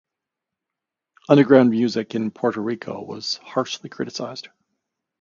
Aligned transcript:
Underground 1.29 1.69
music 1.69 2.15
in 2.15 2.31
Puerto 2.31 2.59
Rico 2.59 3.03
was 3.03 3.37
harshly 3.37 3.87
criticized. 3.89 4.49